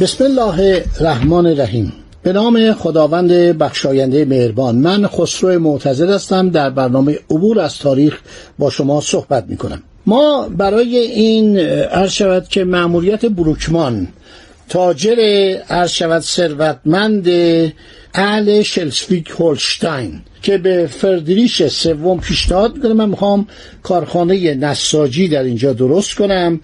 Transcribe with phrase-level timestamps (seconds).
[0.00, 1.92] بسم الله الرحمن الرحیم.
[2.22, 8.20] به نام خداوند بخشاینده مهربان من خسرو معتزد هستم در برنامه عبور از تاریخ
[8.58, 14.08] با شما صحبت می کنم ما برای این عرض شود که مأموریت بروکمان
[14.68, 15.16] تاجر
[15.68, 17.28] عرض شود ثروتمند
[18.14, 23.46] اهل شلسویک هولشتاین که به فردریش سوم پیشنهاد می‌کنه من می‌خوام
[23.82, 26.60] کارخانه نساجی در اینجا درست کنم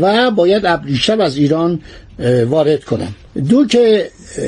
[0.00, 1.80] و باید ابریشم از ایران
[2.46, 3.14] وارد کنم.
[3.48, 3.78] دوک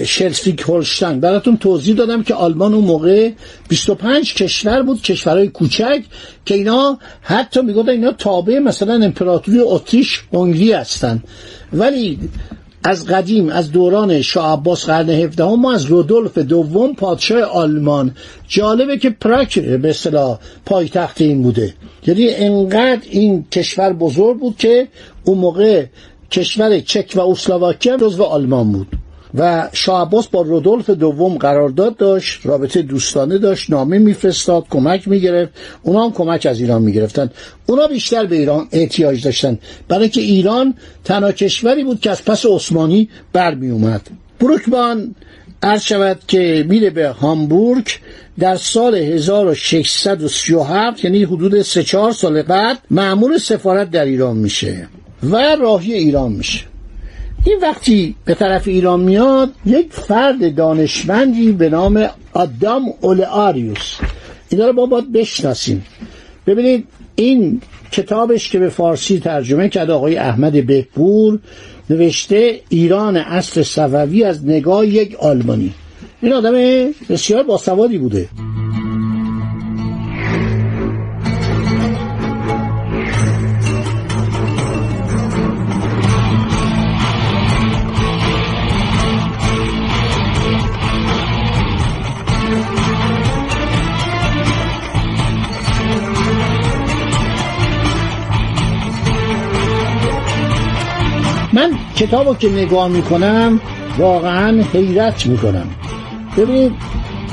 [0.07, 3.31] شلسویک هولشتاین براتون توضیح دادم که آلمان اون موقع
[3.69, 6.03] 25 کشور بود کشورهای کوچک
[6.45, 11.23] که اینا حتی می‌گفتن اینا تابع مثلا امپراتوری اتریش هنگری هستن.
[11.73, 12.19] ولی
[12.85, 18.15] از قدیم از دوران شاه عباس قرن 17 ما از رودولف دوم پادشاه آلمان.
[18.49, 21.75] جالبه که پراک به اصطلاح پایتخت این بوده.
[22.07, 24.89] یعنی انقدر این کشور بزرگ بود که
[25.25, 25.85] اون موقع
[26.31, 28.87] کشور چک و اسلواکی جزو آلمان بود.
[29.35, 35.53] و شاه عباس با رودولف دوم قرارداد داشت رابطه دوستانه داشت نامه میفرستاد کمک می‌گرفت.
[35.83, 37.31] اونا هم کمک از ایران می‌گرفتن.
[37.67, 39.59] اونا بیشتر به ایران احتیاج داشتن.
[39.89, 45.15] برای که ایران تنها کشوری بود که از پس عثمانی برمی اومد بروکبان
[45.63, 47.89] عرض شود که میره به هامبورگ
[48.39, 54.89] در سال 1637 یعنی حدود 3 4 سال بعد معمول سفارت در ایران میشه
[55.23, 56.61] و راهی ایران میشه.
[57.45, 63.99] این وقتی به طرف ایران میاد یک فرد دانشمندی به نام آدام اولآریوس
[64.49, 65.85] اینا رو ما باید بشناسیم.
[66.47, 67.61] ببینید این
[67.93, 71.39] کتابش که به فارسی ترجمه کرده آقای احمد بهپور
[71.91, 75.75] نوشته ایران اصل صفوی از نگاه یک آلمانی.
[76.23, 76.53] این آدم
[77.09, 78.29] بسیار باسوادی بوده.
[102.01, 103.61] کتاب که نگاه می‌کنم
[103.99, 105.67] واقعا حیرت می‌کنم.
[106.37, 106.73] ببینید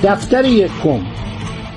[0.03, 0.99] دفتر یکم.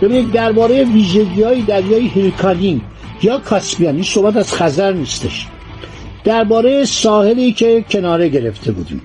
[0.03, 2.81] ببینید درباره ویژگی های دریای هیرکالین
[3.23, 5.47] یا کاسپیان این صحبت از خزر نیستش.
[6.25, 9.03] درباره ساحلی که کناره گرفته بودیم.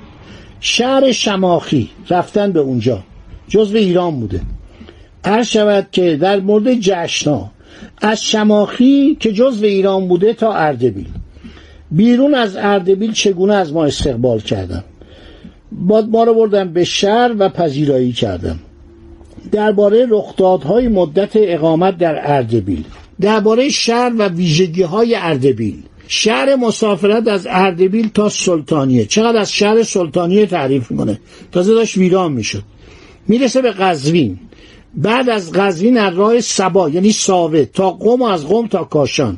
[0.60, 3.04] شهر شماخی رفتن به اونجا.
[3.48, 4.42] جزو ایران بوده.
[5.26, 7.52] هر شود که در مورد جشنا
[7.98, 11.08] از شماخی که جزو ایران بوده تا اردبیل.
[11.92, 14.84] بیرون از اردبیل چگونه از ما استقبال کردن؟
[15.72, 18.60] باد ما رو بردن به شهر و پذیرایی کردن.
[19.52, 22.84] درباره رخدادهای مدت اقامت در اردبیل.
[23.22, 25.84] درباره شهر و ویژگی های اردبیل.
[26.08, 29.06] شهر مسافرت از اردبیل تا سلطانیه.
[29.06, 31.20] چقدر از شهر سلطانیه تعریف می‌کنه؟
[31.52, 32.64] تازه داشت ویران می‌شد.
[33.28, 34.40] می‌رسه به قزوین.
[34.96, 39.38] بعد از قزوین از راه سبا یعنی ساوه تا قم و از قم تا کاشان.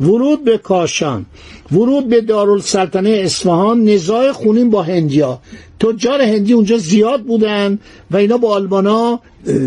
[0.00, 1.26] ورود به کاشان.
[1.72, 5.40] ورود به دارالسلطنه اصفهان نزاع خونین با هندیا.
[5.80, 7.78] تجار هندی اونجا زیاد بودن
[8.10, 9.20] و اینا با آلمانا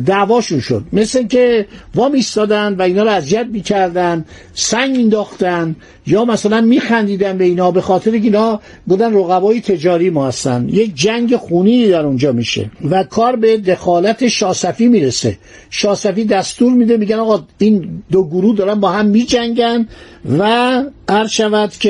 [0.06, 0.84] دعواشون شد.
[0.94, 1.66] مثل که
[1.96, 5.76] وام ایستادن و اینا رو اذیت می‌کردن سنگ مینداختن
[6.08, 10.70] یا مثلا میخندیدن به اینا به خاطر اینا بودن رقبای تجاری ما هستن.
[10.70, 15.38] یک جنگ خونی در اونجا میشه و کار به دخالت شاسفی می‌رسه.
[15.70, 19.88] شاسفی دستور میده میگن آقا این دو گروه دارن با هم میجنگن
[20.40, 20.44] و
[21.08, 21.89] عرض شود که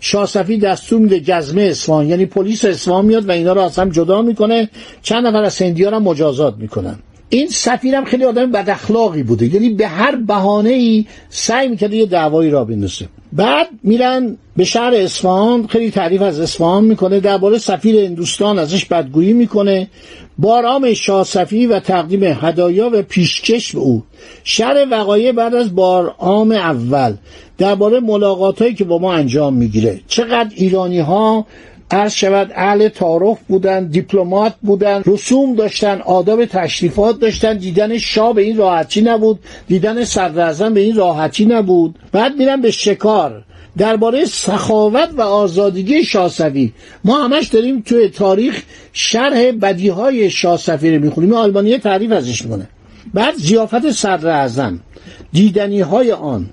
[0.00, 4.22] شاسفی دستور میده جزمه اصفهان یعنی پلیس اصفهان میاد و اینا رو از هم جدا
[4.22, 4.68] می‌کنه.
[5.02, 6.98] چند نفر از هندی ها مجازات می‌کنن.
[7.28, 9.54] این سفیرم خیلی آدم بد اخلاقی بوده.
[9.54, 13.06] یعنی به هر بهانه ای سعی می‌کرده یه دعوایی را بندازه.
[13.32, 17.20] بعد میرن به شهر اصفهان خیلی تعریف از اصفهان می‌کنه.
[17.20, 19.88] درباره سفیر هندوستان ازش بدگویی می‌کنه.
[20.38, 24.02] بارام شاه صفی و تقدیم هدایا و پیشکش به او.
[24.44, 27.14] شهر وقایع بعد از بارام اول.
[27.58, 30.00] درباره ملاقات هایی که با ما انجام می‌گیره.
[30.08, 31.46] چقدر ایرانی ها
[31.90, 38.42] عرض شود اهل تعارف بودن دیپلمات بودن رسوم داشتن آداب تشریفات داشتن دیدن شاه به
[38.42, 39.38] این راحتی نبود
[39.68, 41.98] دیدن صدر به این راحتی نبود.
[42.12, 43.44] بعد میرن به شکار.
[43.78, 46.72] درباره سخاوت و آزادگی شاسفی
[47.04, 51.32] ما همش داریم توی تاریخ شرح بدیهای شاسفی رو می‌خونیم.
[51.32, 52.68] آلمانی تعریف ازش می‌کنه.
[53.14, 54.80] بعد زیافت صدر اعظم
[55.32, 56.46] دیدنی های آن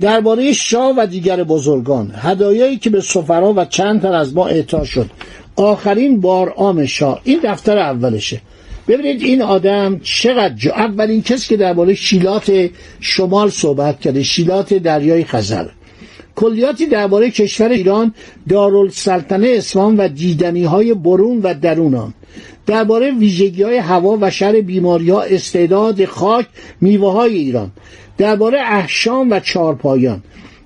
[0.00, 4.84] درباره شاه و دیگر بزرگان هدایایی که به سفرا و چند تر از ما اعطا
[4.84, 5.10] شد.
[5.56, 7.20] آخرین بار آم شاه.
[7.24, 8.40] این دفتر اولشه.
[8.88, 12.70] ببینید این آدم چقدر جا اولین کسی که درباره شیلات
[13.00, 15.66] شمال صحبت کرده شیلات دریای خزر.
[16.36, 18.14] کلیاتی درباره کشور ایران
[18.48, 22.14] دارالسلطنه اسلام و دیدنی های برون و درون آن
[22.66, 26.46] درباره ویژگی های هوا و شر بیماری ها استعداد خاک
[26.80, 27.70] میوه های ایران.
[28.18, 30.22] درباره احشام و چارپایان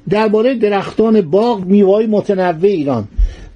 [0.09, 3.09] درباره درختان باغ میوه های متنوع ایران.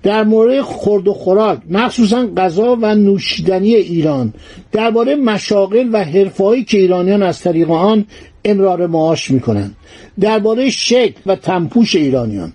[0.05, 4.33] در مورد خورد و خوراک مخصوصا غذا و نوشیدنی ایران
[4.73, 8.05] درباره مشاغل و حرفهایی که ایرانیان از طریق آن
[8.45, 9.77] امرار معاش می‌کنند.
[10.21, 12.53] درباره شکل و تنپوش ایرانیان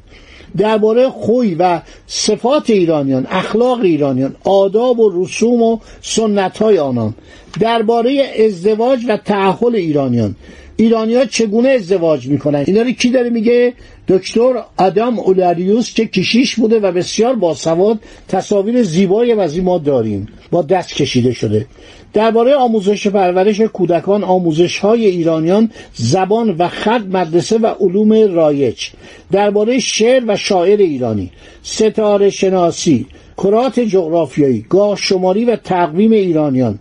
[0.58, 7.14] درباره خوی و صفات ایرانیان اخلاق ایرانیان آداب و رسوم و سنت های آنان
[7.60, 10.36] درباره ازدواج و تعهل ایرانیان
[10.80, 13.74] ایرانیا چگونه ازدواج می‌کنن؟ اینا رو کی داره میگه؟
[14.08, 20.28] دکتر آدام اولاریوس که کشیش بوده و بسیار باسواد تصاویر زیبایی از این ما داریم.
[20.52, 21.66] با دست کشیده شده.
[22.14, 28.88] درباره آموزش پرورش کودکان آموزش های ایرانیان زبان و خط مدرسه و علوم رایج.
[29.32, 31.32] درباره شعر و شاعر ایرانی.
[31.64, 33.06] ستاره شناسی.
[33.38, 34.66] کرات جغرافیایی.
[34.70, 36.80] گاه شماری و تقویم ایرانیان.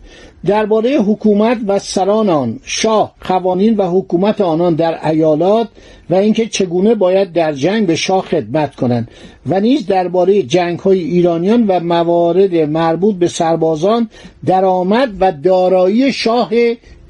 [0.48, 5.68] درباره حکومت و سران آن شاه قوانین و حکومت آنان در ایالات
[6.10, 9.08] و اینکه چگونه باید در جنگ به شاه خدمت کنند
[9.46, 14.10] و نیز درباره جنگ های ایرانیان و موارد مربوط به سربازان
[14.46, 16.50] درآمد و دارایی شاه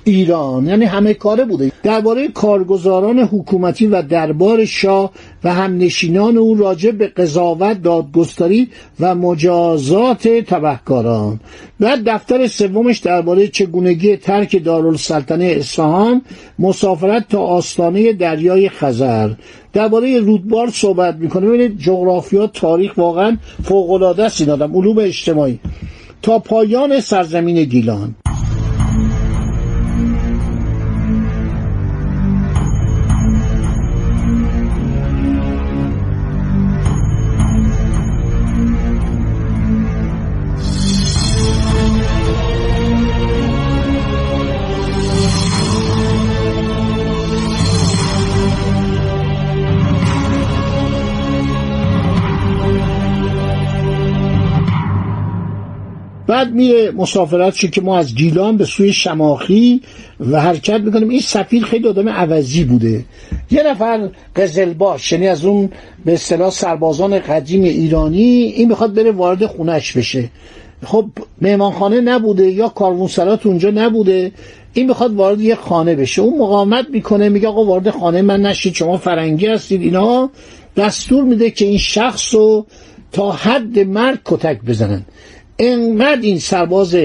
[0.08, 1.72] ایران یعنی همه کاره بوده.
[1.82, 5.10] درباره کارگزاران حکومتی و دربار شاه
[5.44, 8.68] و همنشینان او راجع به قضاوت دادگستری
[9.00, 11.40] و مجازات تبهکاران.
[11.80, 16.22] بعد دفتر سومش درباره چگونگی ترک دارالسلطنه اصفهان
[16.58, 19.30] مسافرت تا آستانه دریای خزر.
[19.72, 21.46] درباره رودبار صحبت می‌کنه.
[21.46, 24.76] ببینید جغرافیا تاریخ واقعا فوق العاده است این آدم.
[24.76, 25.58] علوم اجتماعی.
[26.22, 28.14] تا پایان سرزمین گیلان.
[56.38, 59.80] بعد میره مسافرت شد که ما از گیلان به سوی شماخی
[60.20, 61.08] و حرکت می‌کنیم.
[61.08, 63.04] این سفیر خیلی آدم عوضی بوده.
[63.50, 65.70] یه نفر قزلباش یعنی از اون
[66.04, 70.30] به اصطلاح سربازان قدیم ایرانی این می‌خواد بره وارد خونش بشه.
[70.84, 71.06] خب
[71.40, 74.32] مهمانخانه نبوده یا کاروانسرات اونجا نبوده
[74.72, 76.22] این می‌خواد وارد یه خانه بشه.
[76.22, 80.30] اون مقاومت می‌کنه میگه آقا وارد خانه من نشید شما فرنگی هستید اینا
[80.76, 82.66] دستور میده که این شخص رو
[83.12, 85.02] تا حد مرگ کتک بزنن.
[85.58, 86.96] انقدر این سرباز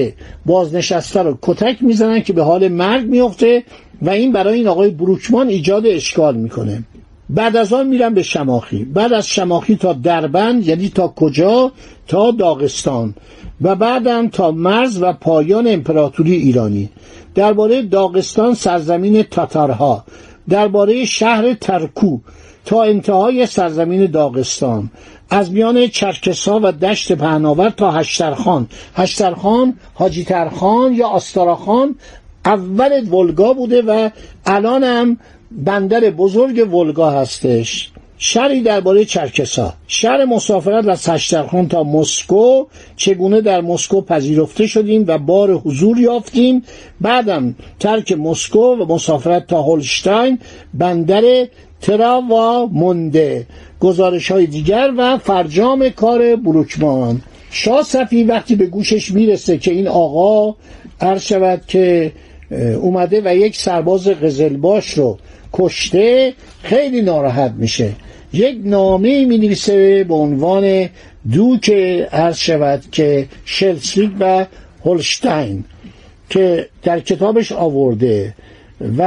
[0.46, 3.64] بازنشسته رو کتک می‌زنن که به حال مرگ میفته
[4.02, 6.82] و این برای این آقای بروکمان ایجاد اشکال می‌کنه.
[7.30, 8.84] بعد از آن میرن به شماخی.
[8.84, 11.72] بعد از شماخی تا دربند یعنی تا کجا؟
[12.08, 13.14] تا داغستان.
[13.62, 16.90] و بعدم تا مرز و پایان امپراتوری ایرانی.
[17.34, 20.04] درباره داغستان سرزمین تاتارها.
[20.48, 22.18] درباره شهر ترکو.
[22.64, 24.90] تا انتهای سرزمین داغستان.
[25.30, 28.68] از میان چرکسا و دشت پهناور تا هشترخان.
[28.94, 31.94] هشترخان حاجی ترخان یا آستاراخان
[32.44, 34.10] اول ولگا بوده و
[34.46, 35.18] الان هم
[35.50, 37.90] بندر بزرگ ولگا هستش.
[38.18, 42.66] شری درباره چرکسا شهر مسافرت از هشترخان تا مسکو
[42.96, 46.62] چگونه در مسکو پذیرفته شدیم و بار حضور یافتیم.
[47.00, 50.38] بعدم ترک مسکو و مسافرت تا هولشتاین
[50.74, 51.46] بندر
[51.80, 53.46] تراوا مونده
[53.80, 57.22] گزارش های دیگر و فرجام کار بروکمان.
[57.50, 60.56] شاه صفی وقتی به گوشش می‌رسه که این آقا
[61.00, 62.12] عرض شود که
[62.80, 65.18] اومده و یک سرباز قزلباش رو
[65.54, 67.92] کشته خیلی ناراحت میشه.
[68.32, 70.88] یک نامه می نویسه به عنوان
[71.32, 71.70] دوک
[72.12, 74.46] عرض شود که شلسویگ و
[74.84, 75.64] هولشتاین
[76.30, 78.34] که در کتابش آورده
[78.98, 79.02] و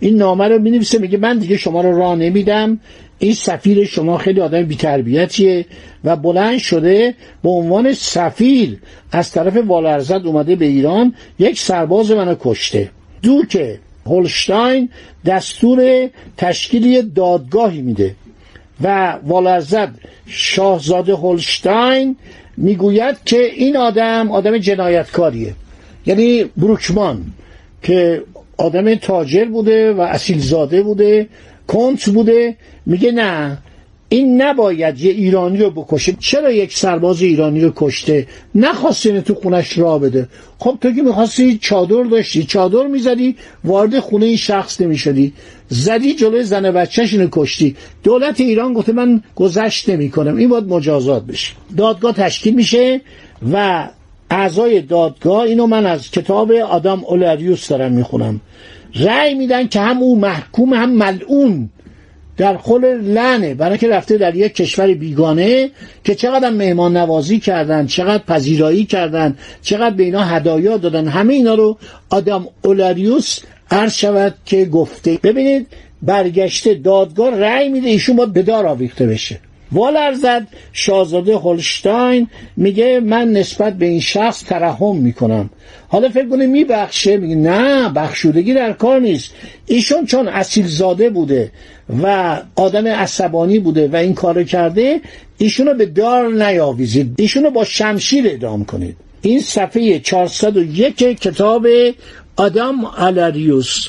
[0.00, 2.80] این نامه رو می نویسه میگه من دیگه شما رو راه نمیدم.
[3.18, 5.64] این سفیر شما خیلی آدم بیتربیتیه
[6.04, 8.78] و بلند شده به عنوان سفیر
[9.12, 12.90] از طرف والرزد اومده به ایران یک سرباز منو کشته.
[13.22, 14.88] دوک هولشتاین
[15.26, 18.14] دستور تشکیل دادگاهی میده
[18.82, 19.94] و والرزد
[20.26, 22.16] شاهزاده هولشتاین
[22.56, 25.54] می‌گوید که این آدم آدم جنایتکاریه.
[26.06, 27.24] یعنی بروکمان
[27.82, 28.22] که
[28.56, 31.26] آدم تاجر بوده و اصیلزاده بوده
[31.68, 32.56] کنت بوده
[32.86, 33.58] میگه نه
[34.12, 36.12] این نباید یه ایرانی رو بکشه.
[36.18, 40.28] چرا یک سرباز ایرانی رو کشته؟ نخواسته تو خونش را بده.
[40.58, 42.44] خب تو که می‌خواستی چادر داشتی.
[42.44, 45.32] چادر می‌زدی وارد خونه این شخص نمی‌شدی.
[45.68, 47.76] زدی جلوی زن بچهش اینو کشتی.
[48.02, 50.36] دولت ایران گفته من گذشت نمی‌کنم.
[50.36, 51.52] این باید مجازات بشه.
[51.76, 53.00] دادگاه تشکیل میشه
[53.52, 53.88] و
[54.30, 58.40] اعضای دادگاه اینو من از کتاب آدم اولاریوس دارم می‌خونم.
[58.94, 61.70] رأی میدن که هم او محکوم هم ملعون.
[62.36, 63.54] در خل لعنه.
[63.54, 65.70] برای که رفته در یک کشور بیگانه
[66.04, 71.54] که چقدر مهمان نوازی کردن چقدر پذیرایی کردن چقدر به اینا هدایا دادن همه اینا
[71.54, 71.78] رو
[72.10, 73.38] آدم اولاریوس
[73.70, 75.18] عرض شود که گفته.
[75.22, 75.66] ببینید
[76.02, 79.40] برگشته دادگاه رأی میده ایشون باید به دار آویخته بشه.
[79.72, 85.50] والرزد شاهزاده هولشتاین میگه من نسبت به این شخص ترحم می‌کنم.
[85.88, 89.30] حالا فکر کنه میبخشه میگه نه بخشودگی در کار نیست.
[89.66, 91.52] ایشون چون اصیل زاده بوده
[92.02, 95.00] و آدم عصبانی بوده و این کار کرده
[95.38, 97.14] ایشونو به دار نیاویزید.
[97.18, 98.96] ایشونو با شمشیر اعدام کنید.
[99.22, 101.66] این صفحه 401 کتاب
[102.36, 103.88] آدم الاریوس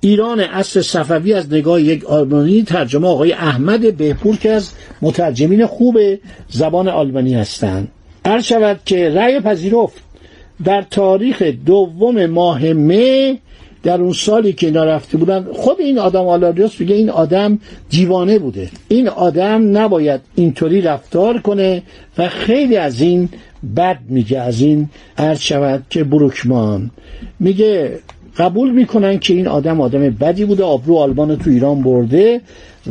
[0.00, 4.70] ایران اصر صفوی از نگاه یک آلمانی ترجمه آقای احمد بهپور که از
[5.02, 5.98] مترجمین خوب
[6.48, 7.88] زبان آلمانی هستند.
[8.24, 10.02] عرض شود که رأی پذیرفت.
[10.64, 13.38] در تاریخ دوم ماه مه
[13.82, 17.58] در اون سالی که اینا رفته بودن خود این آدم آلاریوس میگه این آدم
[17.90, 18.70] دیوانه بوده.
[18.88, 21.82] این آدم نباید اینطوری رفتار کنه
[22.18, 23.28] و خیلی از این
[23.76, 24.40] بد میگه.
[24.40, 24.88] از این
[25.18, 26.90] عرض شود که بروکمان.
[27.40, 27.98] میگه
[28.36, 32.40] قبول می‌کنن که این آدم آدم بدی بوده آبرو آلمان تو ایران برده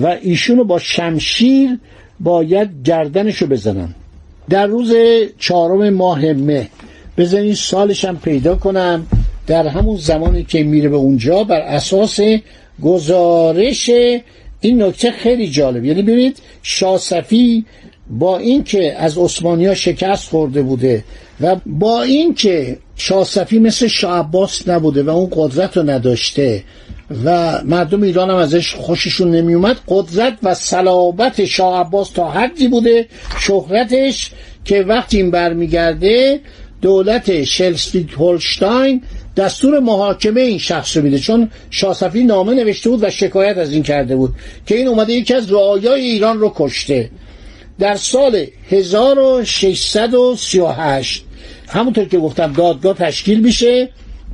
[0.02, 1.80] و ایشونو با شمشیر
[2.20, 3.96] باید گردنشو بزنن.
[4.50, 4.94] در روز
[5.40, 6.68] چهارم ماه مه
[7.18, 9.08] بزنین سالش هم پیدا کنم.
[9.48, 12.20] در همون زمانی که میره به اونجا بر اساس
[12.84, 13.90] گزارش
[14.62, 15.86] این نکته خیلی جالب.
[15.86, 17.66] یعنی ببینید شاسفی
[18.10, 21.04] با اینکه از عثمانی شکست خورده بوده
[21.42, 26.64] و با اینکه شاه مثل شاه عباس نبوده و اون قدرت رو نداشته
[27.26, 33.08] و مردم ایران هم ازش خوششون نمیومد قدرت و صلابت شاه عباس تا حدی بوده
[33.40, 34.32] شهرتش
[34.66, 36.40] که وقتی این برمیگرده
[36.82, 39.02] دولت شلسفیک هولشتاین
[39.38, 43.84] دستور محاکمه این شخص رو میده چون شاسفی نامه نوشته بود و شکایت از این
[43.84, 44.34] کرده بود
[44.66, 47.10] که این اومده یکی از رعایای ایران رو کشته.
[47.80, 51.26] در سال 1638
[51.68, 53.90] همونطور که گفتم دادگاه تشکیل میشه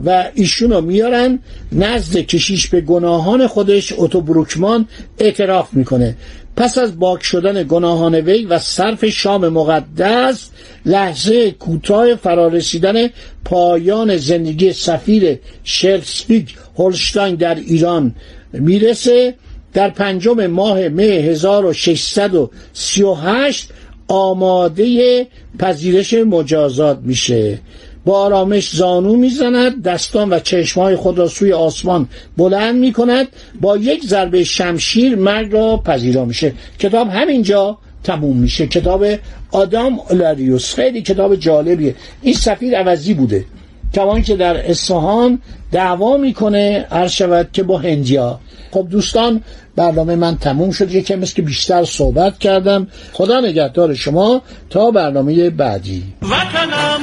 [0.06, 1.40] و ایشونو میارن
[1.72, 4.88] نزد کشیش به گناهان خودش اوتو بروکمان
[5.20, 6.18] اعتراف می‌کنه.
[6.56, 10.50] پس از باک شدن گناهان وی و صرف شام مقدس
[10.86, 13.10] لحظه کوتاه فرارسیدن
[13.46, 18.16] پایان زندگی سفیر شلسپیک هولشتاین در ایران
[18.54, 19.36] می‌رسه
[19.76, 23.70] در پنجم ماه مه 1638
[24.08, 25.28] آماده
[25.60, 27.60] پذیرش مجازات میشه.
[28.06, 33.28] با آرامش زانو می‌زند دستان و چشمهای خود را سوی آسمان بلند می‌کند.
[33.62, 36.54] با یک ضربه شمشیر مرگ را پذیرا میشه.
[36.80, 38.68] کتاب همینجا تموم میشه.
[38.68, 39.06] کتاب
[39.52, 41.96] آدام اولاریوس خیلی کتاب جالبیه.
[42.22, 43.46] این سفیر عوضی بوده.
[43.94, 45.40] کمان که در اصفهان
[45.72, 48.40] دعوا می‌کنه عرض شود که با هندیا.
[48.72, 49.44] خب دوستان
[49.76, 50.92] برنامه من تموم شد.
[50.92, 52.88] یکم مثل که بیشتر صحبت کردم.
[53.14, 56.04] خدا نگهدار شما تا برنامه بعدی.
[56.22, 57.02] وطنم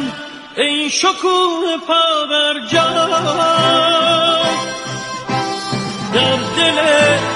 [0.56, 2.02] ای شکوه پا
[6.14, 6.78] در دل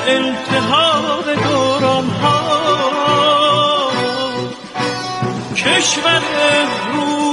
[0.07, 2.37] انتحار دوران ها
[5.57, 6.23] کشور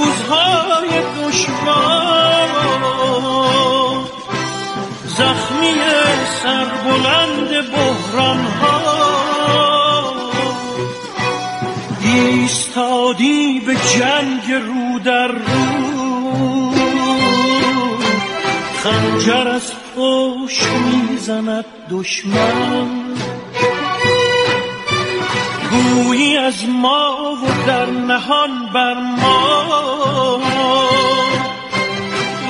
[0.04, 2.48] روزهای دشوار
[5.06, 5.74] زخمی
[6.42, 8.80] سربلند بحران ها
[12.00, 16.74] ایستادی به جنگ رو در رو.
[18.82, 23.04] خنجر از پشت می‌زند دشمن.
[25.70, 30.40] گویی از ما و در نهان بر ما.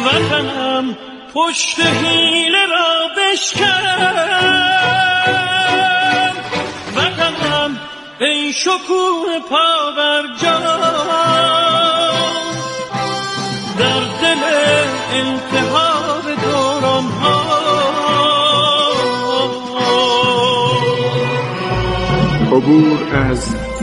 [0.04, 0.96] وطنم
[1.34, 3.64] پشت حیله را بشکن.
[6.96, 7.80] وطنم
[8.20, 10.22] ای شکوه پا بر
[13.78, 14.42] در دل
[15.12, 17.64] انتحار دوران ها
[22.52, 23.73] عبور از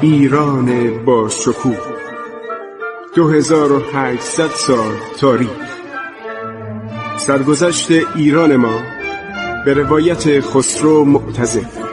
[0.00, 1.78] ایران با شکوه.
[3.14, 5.73] 2800 سال تاریخ.
[7.26, 8.82] سرگذشت ایران ما
[9.64, 11.83] به روایت خسرو معتزد